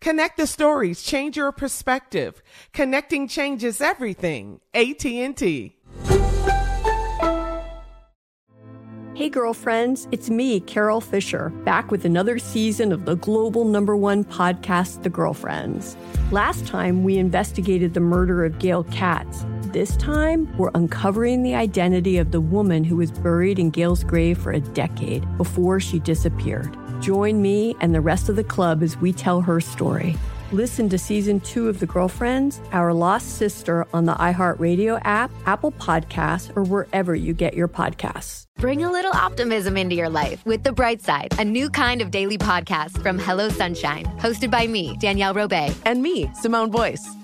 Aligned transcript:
Connect 0.00 0.36
the 0.36 0.46
stories, 0.46 1.02
change 1.02 1.36
your 1.36 1.50
perspective. 1.50 2.40
Connecting 2.72 3.26
changes 3.26 3.80
everything. 3.80 4.60
AT&T. 4.72 5.74
Hey 9.14 9.28
girlfriends, 9.28 10.06
it's 10.12 10.30
me, 10.30 10.60
Carol 10.60 11.00
Fisher, 11.00 11.48
back 11.64 11.90
with 11.90 12.04
another 12.04 12.38
season 12.38 12.92
of 12.92 13.04
the 13.04 13.16
global 13.16 13.64
number 13.64 13.96
1 13.96 14.22
podcast 14.26 15.02
The 15.02 15.10
Girlfriends. 15.10 15.96
Last 16.30 16.64
time 16.68 17.02
we 17.02 17.18
investigated 17.18 17.94
the 17.94 18.00
murder 18.00 18.44
of 18.44 18.60
Gail 18.60 18.84
Katz. 18.84 19.44
This 19.72 19.96
time, 19.96 20.56
we're 20.56 20.70
uncovering 20.76 21.42
the 21.42 21.56
identity 21.56 22.16
of 22.16 22.30
the 22.30 22.40
woman 22.40 22.84
who 22.84 22.96
was 22.96 23.10
buried 23.10 23.58
in 23.58 23.70
Gail's 23.70 24.04
grave 24.04 24.38
for 24.38 24.52
a 24.52 24.60
decade 24.60 25.26
before 25.36 25.80
she 25.80 25.98
disappeared. 25.98 26.76
Join 27.00 27.40
me 27.42 27.76
and 27.80 27.94
the 27.94 28.00
rest 28.00 28.28
of 28.28 28.36
the 28.36 28.44
club 28.44 28.82
as 28.82 28.96
we 28.96 29.12
tell 29.12 29.40
her 29.40 29.60
story. 29.60 30.16
Listen 30.50 30.88
to 30.88 30.96
season 30.98 31.40
two 31.40 31.68
of 31.68 31.78
The 31.78 31.86
Girlfriends, 31.86 32.60
Our 32.72 32.94
Lost 32.94 33.36
Sister 33.36 33.86
on 33.92 34.06
the 34.06 34.14
iHeartRadio 34.14 35.00
app, 35.04 35.30
Apple 35.44 35.72
Podcasts, 35.72 36.56
or 36.56 36.62
wherever 36.64 37.14
you 37.14 37.34
get 37.34 37.52
your 37.52 37.68
podcasts. 37.68 38.44
Bring 38.56 38.82
a 38.82 38.90
little 38.90 39.12
optimism 39.12 39.76
into 39.76 39.94
your 39.94 40.08
life 40.08 40.44
with 40.46 40.62
The 40.62 40.72
Bright 40.72 41.02
Side, 41.02 41.38
a 41.38 41.44
new 41.44 41.68
kind 41.68 42.00
of 42.00 42.10
daily 42.10 42.38
podcast 42.38 43.02
from 43.02 43.18
Hello 43.18 43.50
Sunshine, 43.50 44.06
hosted 44.18 44.50
by 44.50 44.66
me, 44.66 44.96
Danielle 44.98 45.34
Robay, 45.34 45.74
and 45.84 46.02
me, 46.02 46.30
Simone 46.34 46.70
Boyce. 46.70 47.17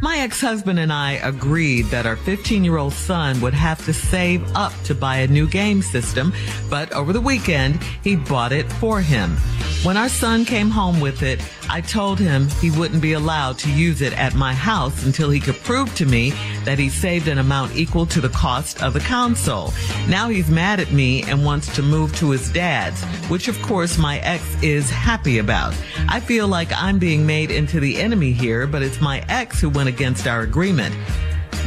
my 0.00 0.18
ex-husband 0.18 0.78
and 0.78 0.92
I 0.92 1.12
agreed 1.12 1.86
that 1.86 2.06
our 2.06 2.16
15-year-old 2.16 2.92
son 2.92 3.40
would 3.40 3.54
have 3.54 3.84
to 3.84 3.92
save 3.92 4.44
up 4.56 4.72
to 4.84 4.94
buy 4.94 5.18
a 5.18 5.26
new 5.26 5.46
game 5.46 5.82
system, 5.82 6.32
but 6.68 6.92
over 6.92 7.12
the 7.12 7.20
weekend, 7.20 7.82
he 8.02 8.16
bought 8.16 8.52
it 8.52 8.70
for 8.74 9.00
him. 9.00 9.36
When 9.82 9.96
our 9.96 10.08
son 10.08 10.44
came 10.44 10.70
home 10.70 11.00
with 11.00 11.22
it, 11.22 11.40
I 11.72 11.80
told 11.80 12.18
him 12.18 12.48
he 12.60 12.72
wouldn't 12.72 13.00
be 13.00 13.12
allowed 13.12 13.56
to 13.58 13.70
use 13.70 14.02
it 14.02 14.12
at 14.18 14.34
my 14.34 14.52
house 14.52 15.04
until 15.04 15.30
he 15.30 15.38
could 15.38 15.54
prove 15.62 15.94
to 15.94 16.04
me 16.04 16.32
that 16.64 16.80
he 16.80 16.88
saved 16.88 17.28
an 17.28 17.38
amount 17.38 17.76
equal 17.76 18.06
to 18.06 18.20
the 18.20 18.28
cost 18.28 18.82
of 18.82 18.92
the 18.92 18.98
console. 18.98 19.72
Now 20.08 20.28
he's 20.28 20.50
mad 20.50 20.80
at 20.80 20.90
me 20.90 21.22
and 21.22 21.44
wants 21.44 21.72
to 21.76 21.82
move 21.82 22.12
to 22.16 22.30
his 22.30 22.50
dad's, 22.50 23.00
which 23.30 23.46
of 23.46 23.62
course 23.62 23.98
my 23.98 24.18
ex 24.18 24.42
is 24.64 24.90
happy 24.90 25.38
about. 25.38 25.72
I 26.08 26.18
feel 26.18 26.48
like 26.48 26.72
I'm 26.72 26.98
being 26.98 27.24
made 27.24 27.52
into 27.52 27.78
the 27.78 28.00
enemy 28.00 28.32
here, 28.32 28.66
but 28.66 28.82
it's 28.82 29.00
my 29.00 29.24
ex 29.28 29.60
who 29.60 29.70
went 29.70 29.88
against 29.88 30.26
our 30.26 30.40
agreement. 30.40 30.92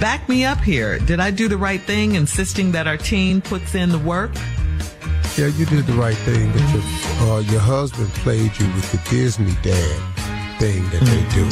Back 0.01 0.27
me 0.27 0.43
up 0.43 0.59
here. 0.59 0.99
Did 0.99 1.21
I 1.21 1.31
do 1.31 1.47
the 1.47 1.57
right 1.57 1.81
thing 1.81 2.15
insisting 2.15 2.73
that 2.73 2.87
our 2.87 2.97
teen 2.97 3.39
puts 3.39 3.73
in 3.73 3.89
the 3.89 3.99
work? 3.99 4.31
Yeah, 5.35 5.47
you 5.47 5.65
did 5.65 5.87
the 5.87 5.93
right 5.93 6.15
thing. 6.17 6.51
But 6.51 6.61
your, 6.69 6.83
uh, 7.27 7.39
your 7.39 7.59
husband 7.59 8.07
played 8.21 8.53
you 8.59 8.67
with 8.77 8.91
the 8.91 9.01
Disney 9.09 9.51
dad 9.63 10.59
thing 10.59 10.83
that 10.91 11.01
they 11.01 11.25
do. 11.33 11.49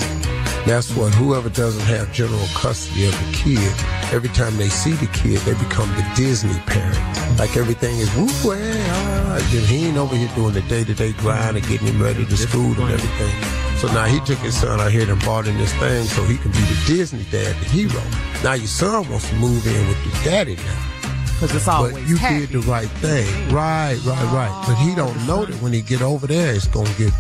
That's 0.69 0.95
what 0.95 1.11
whoever 1.15 1.49
doesn't 1.49 1.81
have 1.87 2.13
general 2.13 2.45
custody 2.53 3.07
of 3.07 3.13
the 3.13 3.33
kid, 3.33 3.73
every 4.13 4.29
time 4.29 4.55
they 4.57 4.69
see 4.69 4.91
the 4.91 5.07
kid, 5.07 5.39
they 5.39 5.55
become 5.55 5.89
the 5.95 6.05
Disney 6.15 6.53
parent. 6.67 7.39
Like 7.39 7.57
everything 7.57 7.97
is 7.97 8.15
woo 8.15 8.27
ah. 8.53 9.49
He 9.49 9.87
ain't 9.87 9.97
over 9.97 10.15
here 10.15 10.29
doing 10.35 10.53
the 10.53 10.61
day 10.61 10.83
to 10.83 10.93
day 10.93 11.13
grind 11.13 11.57
and 11.57 11.67
getting 11.67 11.87
him 11.87 11.99
ready 11.99 12.23
to 12.23 12.37
school 12.37 12.79
and 12.79 12.91
everything. 12.91 13.77
So 13.79 13.87
now 13.87 14.05
he 14.05 14.19
took 14.19 14.37
his 14.37 14.55
son 14.61 14.79
out 14.79 14.91
here 14.91 15.09
and 15.09 15.19
bought 15.25 15.47
in 15.47 15.57
this 15.57 15.73
thing 15.73 16.05
so 16.05 16.23
he 16.25 16.37
can 16.37 16.51
be 16.51 16.59
the 16.59 16.83
Disney 16.85 17.23
dad, 17.31 17.55
the 17.55 17.65
hero. 17.65 18.03
Now 18.43 18.53
your 18.53 18.67
son 18.67 19.09
wants 19.09 19.27
to 19.29 19.35
move 19.37 19.65
in 19.65 19.87
with 19.87 20.03
the 20.03 20.29
daddy 20.29 20.55
now 20.57 21.00
because 21.41 21.55
it's 21.55 21.67
always 21.67 21.93
But 21.93 22.07
you 22.07 22.17
happy. 22.17 22.45
did 22.45 22.49
the 22.51 22.59
right 22.69 22.87
thing. 23.01 23.25
Right, 23.49 23.97
right, 24.05 24.31
right. 24.31 24.63
But 24.67 24.75
he 24.75 24.93
don't 24.93 25.15
know 25.25 25.43
that 25.43 25.55
when 25.59 25.73
he 25.73 25.81
get 25.81 26.03
over 26.03 26.27
there, 26.27 26.53
it's 26.53 26.67
gonna 26.67 26.93
get, 26.99 27.11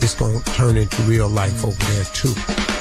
it's 0.00 0.14
gonna 0.14 0.40
turn 0.56 0.78
into 0.78 1.02
real 1.02 1.28
life 1.28 1.62
over 1.66 1.76
there 1.92 2.04
too. 2.04 2.32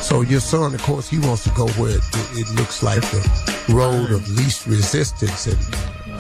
So 0.02 0.22
your 0.22 0.40
son, 0.40 0.74
of 0.74 0.81
course, 0.84 1.09
he 1.09 1.20
wants 1.20 1.44
to 1.44 1.50
go 1.50 1.68
where 1.72 1.92
it, 1.97 2.03
it 2.40 2.50
looks 2.56 2.84
like 2.84 3.02
the 3.02 3.66
road 3.74 4.12
of 4.12 4.30
least 4.38 4.66
resistance 4.66 5.47
and 5.47 5.59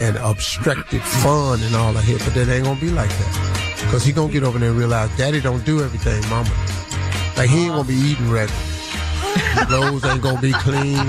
and 0.01 0.17
obstructed 0.17 1.01
fun 1.01 1.61
and 1.63 1.73
all 1.73 1.95
of 1.95 2.05
that. 2.05 2.21
But 2.25 2.33
that 2.33 2.49
ain't 2.49 2.65
gonna 2.65 2.79
be 2.81 2.89
like 2.91 3.09
that. 3.09 3.87
Cause 3.89 4.03
he 4.03 4.11
gonna 4.11 4.33
get 4.33 4.43
over 4.43 4.59
there 4.59 4.69
and 4.71 4.77
realize, 4.77 5.09
Daddy 5.17 5.39
don't 5.39 5.63
do 5.65 5.81
everything, 5.81 6.21
Mama. 6.29 6.49
Like 7.37 7.49
he 7.49 7.63
ain't 7.63 7.71
gonna 7.71 7.87
be 7.87 7.95
eating 7.95 8.29
regular. 8.29 8.61
Clothes 9.65 10.03
ain't 10.03 10.21
gonna 10.21 10.41
be 10.41 10.51
clean. 10.51 11.07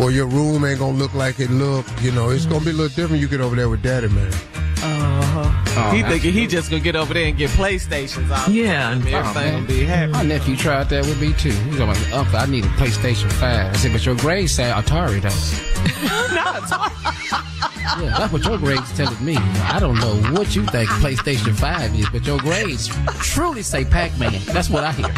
Or 0.00 0.10
your 0.10 0.26
room 0.26 0.64
ain't 0.64 0.78
gonna 0.78 0.96
look 0.96 1.12
like 1.14 1.40
it 1.40 1.50
look. 1.50 1.84
You 2.00 2.12
know, 2.12 2.30
it's 2.30 2.46
gonna 2.46 2.64
be 2.64 2.70
a 2.70 2.74
little 2.74 2.94
different. 2.94 3.20
You 3.20 3.28
get 3.28 3.40
over 3.40 3.56
there 3.56 3.68
with 3.68 3.82
daddy, 3.82 4.08
man. 4.08 4.32
Uh-huh. 4.80 5.90
he 5.92 6.02
thinking 6.04 6.32
he 6.32 6.46
just 6.46 6.70
gonna 6.70 6.82
get 6.82 6.94
over 6.94 7.12
there 7.12 7.26
and 7.26 7.36
get 7.36 7.50
PlayStations 7.50 8.30
out. 8.30 8.48
Yeah, 8.48 8.92
and 8.92 9.06
everything 9.08 9.52
gonna 9.52 9.66
be 9.66 9.84
happy. 9.84 10.12
My 10.12 10.22
nephew 10.22 10.56
tried 10.56 10.88
that 10.90 11.04
with 11.04 11.20
me 11.20 11.32
too. 11.32 11.50
He's 11.50 11.78
like, 11.78 12.12
Uncle, 12.12 12.36
I 12.36 12.46
need 12.46 12.64
a 12.64 12.68
PlayStation 12.68 13.30
5. 13.32 13.42
I 13.42 13.72
said, 13.76 13.92
but 13.92 14.06
your 14.06 14.14
grades 14.14 14.52
say 14.52 14.70
Atari 14.70 15.20
though. 15.20 16.34
Not 16.34 16.62
Atari. 16.62 17.67
Yeah, 17.96 18.14
that's 18.18 18.32
what 18.32 18.44
your 18.44 18.58
grades 18.58 18.92
telling 18.96 19.24
me. 19.24 19.36
I 19.36 19.78
don't 19.80 19.98
know 19.98 20.14
what 20.32 20.54
you 20.54 20.64
think 20.66 20.88
PlayStation 20.90 21.54
5 21.54 21.94
is, 21.98 22.08
but 22.10 22.26
your 22.26 22.38
grades 22.38 22.88
truly 23.20 23.62
say 23.62 23.84
Pac-Man. 23.84 24.40
That's 24.46 24.68
what 24.68 24.84
I 24.84 24.92
hear. 24.92 25.08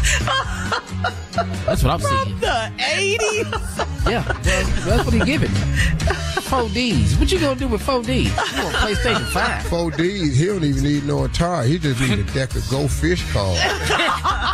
That's 1.67 1.83
what 1.83 1.93
I'm 1.93 2.01
seeing. 2.01 2.39
From 2.39 2.41
the 2.41 2.71
80s? 2.79 4.11
Yeah, 4.11 4.25
well, 4.27 4.39
that's 4.43 5.05
what 5.05 5.15
he 5.15 5.21
giving 5.21 5.53
me. 5.53 5.59
4Ds. 6.51 7.19
What 7.21 7.31
you 7.31 7.39
gonna 7.39 7.59
do 7.59 7.69
with 7.69 7.83
4Ds? 7.83 8.25
You 8.25 8.65
want 8.65 8.77
PlayStation 8.77 9.27
5. 9.27 9.67
4Ds, 9.67 10.35
he 10.35 10.47
don't 10.47 10.65
even 10.65 10.83
need 10.83 11.05
no 11.05 11.29
Atari. 11.29 11.67
He 11.67 11.79
just 11.79 12.01
need 12.01 12.19
a 12.19 12.25
deck 12.33 12.55
of 12.57 12.69
Go 12.71 12.89
Fish 12.89 13.23
cards. 13.33 13.61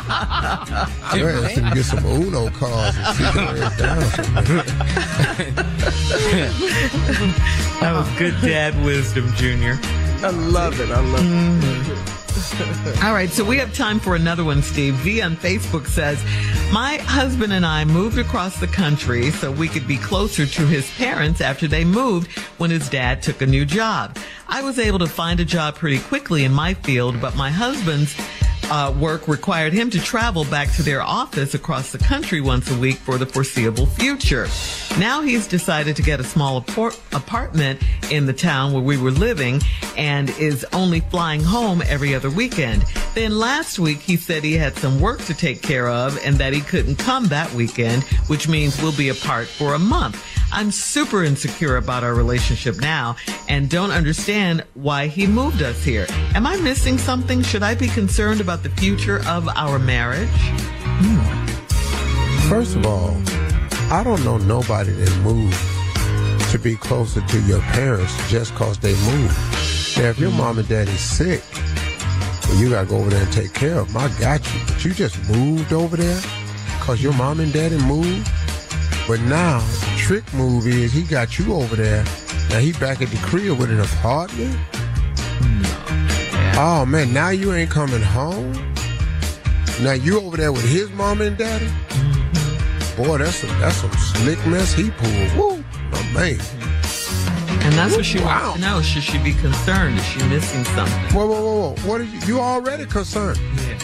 I 0.09 0.89
asked 1.13 1.57
him 1.57 1.69
to 1.69 1.75
get 1.75 1.85
some 1.85 2.05
Uno 2.05 2.51
cards 2.51 2.97
and 2.99 3.17
see 3.17 3.25
where 3.39 3.57
it's 3.57 3.77
down. 3.79 4.03
That 7.81 7.93
was 7.93 8.06
good 8.19 8.35
dad 8.41 8.75
wisdom, 8.85 9.33
Junior. 9.35 9.79
I 10.23 10.31
love 10.31 10.81
it. 10.81 10.91
I 10.91 11.01
love 11.01 11.21
it. 11.21 11.29
Mm-hmm. 11.29 13.05
All 13.05 13.13
right, 13.13 13.31
so 13.31 13.45
we 13.45 13.59
have 13.59 13.75
time 13.75 13.99
for 13.99 14.15
another 14.15 14.45
one, 14.45 14.63
Steve. 14.63 14.95
V 14.97 15.21
on 15.21 15.37
Facebook 15.37 15.87
says, 15.87 16.23
My 16.73 16.97
husband 16.99 17.53
and 17.53 17.67
I 17.67 17.85
moved 17.85 18.19
across 18.19 18.61
the 18.61 18.67
country 18.67 19.31
so 19.31 19.51
we 19.51 19.69
could 19.69 19.87
be 19.87 19.97
closer 19.97 20.47
to 20.47 20.67
his 20.67 20.91
parents 20.97 21.41
after 21.41 21.67
they 21.67 21.85
moved 21.85 22.31
when 22.59 22.71
his 22.71 22.89
dad 22.89 23.23
took 23.23 23.43
a 23.43 23.47
new 23.47 23.65
job. 23.65 24.17
I 24.49 24.63
was 24.63 24.79
able 24.79 24.99
to 25.01 25.07
find 25.07 25.41
a 25.41 25.45
job 25.45 25.75
pretty 25.75 25.99
quickly 25.99 26.45
in 26.45 26.53
my 26.53 26.75
field, 26.75 27.21
but 27.21 27.37
my 27.37 27.51
husband's 27.51 28.15
uh, 28.71 28.95
work 28.99 29.29
required 29.29 29.73
him 29.73 29.91
to 29.91 30.01
travel 30.01 30.45
back 30.45 30.71
to 30.73 30.83
their 30.83 31.03
office 31.03 31.55
across 31.55 31.93
the 31.93 31.99
country 31.99 32.41
once 32.41 32.71
a 32.71 32.79
week 32.79 32.97
for 32.97 33.19
the 33.19 33.27
foreseeable 33.27 33.87
future. 33.87 34.47
Now 34.99 35.23
he's 35.23 35.47
decided 35.47 35.97
to 35.97 36.03
get 36.03 36.21
a 36.21 36.25
small 36.25 36.57
apartment 36.57 37.83
in 38.11 38.27
the 38.27 38.33
town 38.33 38.73
where 38.73 38.83
we 38.83 38.97
were 38.97 39.11
living 39.11 39.61
and 39.97 40.31
is 40.31 40.65
only 40.73 41.01
flying 41.01 41.43
home 41.43 41.83
every 41.87 42.15
other 42.15 42.31
weekend. 42.31 42.85
Then 43.15 43.39
last 43.39 43.79
week 43.79 44.01
he 44.01 44.17
said 44.17 44.43
he 44.43 44.55
had 44.55 44.77
some 44.77 45.01
work 45.01 45.23
to 45.23 45.35
take 45.35 45.63
care 45.63 45.89
of 45.89 46.19
and 46.25 46.37
that 46.37 46.53
he 46.53 46.61
couldn't 46.61 46.97
come 46.97 47.27
that 47.27 47.53
weekend, 47.53 48.03
which 48.29 48.49
means 48.49 48.81
we'll 48.83 48.97
be 48.97 49.11
apart 49.11 49.47
for 49.49 49.75
a 49.75 49.79
month. 49.79 50.23
I'm 50.53 50.71
super 50.71 51.25
insecure 51.25 51.77
about 51.77 52.05
our 52.05 52.15
relationship 52.15 52.81
now 52.81 53.17
and 53.49 53.69
don't 53.69 53.91
understand 53.91 54.65
why 54.75 55.09
he 55.09 55.27
moved 55.27 55.63
us 55.63 55.83
here. 55.83 56.07
Am 56.35 56.47
I 56.47 56.57
missing 56.57 56.99
something? 56.99 57.43
Should 57.43 57.63
I 57.63 57.75
be 57.75 57.89
concerned 57.89 58.41
about 58.41 58.63
the 58.63 58.71
future 58.71 59.21
of 59.27 59.49
our 59.49 59.79
marriage? 59.79 60.29
Hmm. 60.33 62.49
First 62.49 62.77
of 62.77 62.87
all, 62.87 63.17
I 63.93 64.03
don't 64.05 64.25
know 64.25 64.39
nobody 64.39 64.93
that 64.93 65.23
moved 65.23 65.59
to 66.51 66.59
be 66.59 66.77
closer 66.77 67.21
to 67.21 67.41
your 67.43 67.61
parents 67.61 68.15
just 68.31 68.55
cause 68.55 68.79
they 68.79 68.95
moved. 68.95 69.37
Now, 69.99 70.11
if 70.11 70.19
your 70.19 70.31
hmm. 70.31 70.39
mom 70.39 70.59
and 70.59 70.69
daddy's 70.69 71.01
sick, 71.01 71.43
well, 72.49 72.57
you 72.57 72.71
gotta 72.71 72.89
go 72.89 72.99
over 72.99 73.11
there 73.11 73.23
and 73.23 73.33
take 73.33 73.53
care 73.53 73.81
of 73.81 73.93
them. 73.93 73.97
I 73.97 74.21
got 74.21 74.55
you. 74.55 74.61
But 74.67 74.85
you 74.85 74.95
just 74.95 75.19
moved 75.29 75.73
over 75.73 75.97
there 75.97 76.21
cause 76.81 77.03
your 77.03 77.15
mom 77.15 77.41
and 77.41 77.53
daddy 77.53 77.79
moved. 77.79 78.31
But 79.09 79.21
now, 79.21 79.61
trick 80.07 80.33
move 80.35 80.69
is 80.69 80.93
he 80.93 81.03
got 81.03 81.37
you 81.37 81.53
over 81.53 81.75
there. 81.75 82.05
Now 82.51 82.61
he 82.61 82.71
back 82.75 83.03
at 83.03 83.09
the 83.09 83.17
crib 83.25 83.59
with 83.59 83.73
an 83.73 83.81
apartment. 83.81 84.57
Oh 86.57 86.87
man, 86.87 87.13
now 87.13 87.31
you 87.31 87.53
ain't 87.53 87.73
coming 87.73 88.01
home. 88.01 88.53
Now 89.83 89.95
you 89.95 90.21
over 90.21 90.37
there 90.37 90.53
with 90.53 90.63
his 90.63 90.89
mom 90.91 91.23
and 91.23 91.37
daddy. 91.37 91.67
Mm-hmm. 91.67 93.03
Boy, 93.03 93.19
that's 93.19 93.43
a, 93.43 93.47
that's 93.59 93.79
some 93.79 93.91
slick 93.95 94.39
mess 94.47 94.73
he 94.75 94.93
pulled. 94.93 95.37
Woo, 95.37 95.65
my 95.91 96.03
man. 96.13 96.41
And 97.65 97.75
that's 97.75 97.97
what 97.97 98.05
she 98.05 98.21
Wow. 98.21 98.51
wants 98.51 98.55
to 98.55 98.61
know. 98.61 98.83
Should 98.83 99.03
she 99.03 99.19
be 99.19 99.33
concerned? 99.33 99.99
Is 99.99 100.05
she 100.05 100.23
missing 100.29 100.65
something? 100.67 101.03
Whoa, 101.17 101.27
whoa, 101.27 101.43
whoa, 101.43 101.71
whoa! 101.75 101.91
What 101.91 102.01
are 102.01 102.05
you? 102.05 102.21
You 102.27 102.39
already 102.39 102.87
concerned? 102.87 103.41
Yeah. 103.57 103.77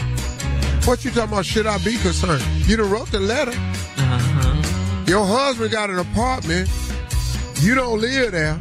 What 0.85 1.05
you 1.05 1.11
talking 1.11 1.33
about? 1.33 1.47
Should 1.47 1.67
I 1.67 1.79
be 1.79 1.97
concerned? 1.99 2.45
You 2.69 2.77
done 2.77 2.91
wrote 2.91 3.11
the 3.11 3.19
letter. 3.19 3.51
Your 5.06 5.26
husband 5.26 5.70
got 5.72 5.90
an 5.90 5.99
apartment. 5.99 6.70
You 7.60 7.75
don't 7.75 8.00
live 8.00 8.32
there. 8.32 8.60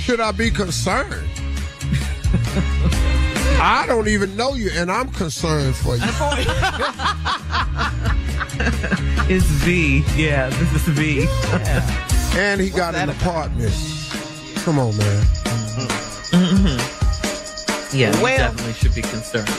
Should 0.00 0.18
I 0.20 0.32
be 0.32 0.50
concerned? 0.50 1.14
I 3.60 3.84
don't 3.86 4.08
even 4.08 4.36
know 4.36 4.54
you, 4.54 4.70
and 4.74 4.90
I'm 4.90 5.08
concerned 5.10 5.76
for 5.76 5.96
you. 5.96 6.02
It's 9.30 9.44
V. 9.44 10.02
Yeah, 10.16 10.48
this 10.48 10.72
is 10.74 10.82
V. 10.88 11.26
And 12.38 12.58
he 12.58 12.70
got 12.70 12.94
an 12.94 13.10
apartment. 13.10 13.74
Come 14.64 14.78
on, 14.78 14.96
man. 14.96 15.26
Yeah, 17.92 18.16
you 18.16 18.22
Well- 18.22 18.38
definitely 18.38 18.72
should 18.72 18.94
be 18.94 19.02
concerned. 19.02 19.50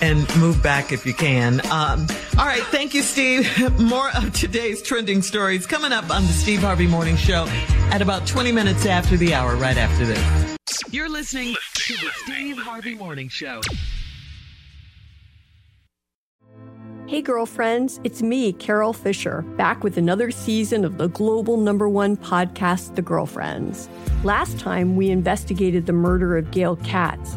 and 0.02 0.36
move 0.36 0.62
back 0.62 0.92
if 0.92 1.04
you 1.04 1.14
can. 1.14 1.60
Um, 1.72 2.06
all 2.38 2.46
right, 2.46 2.62
thank 2.64 2.94
you, 2.94 3.02
Steve. 3.02 3.46
More 3.80 4.10
of 4.16 4.32
today's 4.32 4.80
trending 4.82 5.20
stories 5.22 5.66
coming 5.66 5.92
up 5.92 6.10
on 6.10 6.22
the 6.22 6.32
Steve 6.32 6.60
Harvey 6.60 6.86
Morning 6.86 7.16
Show 7.16 7.46
at 7.90 8.00
about 8.00 8.26
20 8.26 8.52
minutes 8.52 8.86
after 8.86 9.16
the 9.16 9.34
hour, 9.34 9.54
right 9.56 9.76
after 9.76 10.06
this. 10.06 10.56
You're 10.90 11.10
listening 11.10 11.54
to 11.74 11.92
the 11.94 12.10
Steve 12.24 12.58
Harvey 12.58 12.94
Morning 12.94 13.28
Show. 13.28 13.60
Hey, 17.06 17.20
girlfriends, 17.20 18.00
it's 18.04 18.22
me, 18.22 18.54
Carol 18.54 18.94
Fisher, 18.94 19.42
back 19.58 19.84
with 19.84 19.98
another 19.98 20.30
season 20.30 20.86
of 20.86 20.96
the 20.96 21.08
global 21.08 21.58
number 21.58 21.86
one 21.86 22.16
podcast, 22.16 22.94
The 22.94 23.02
Girlfriends. 23.02 23.90
Last 24.24 24.58
time, 24.58 24.96
we 24.96 25.10
investigated 25.10 25.84
the 25.84 25.92
murder 25.92 26.38
of 26.38 26.50
Gail 26.50 26.76
Katz. 26.76 27.36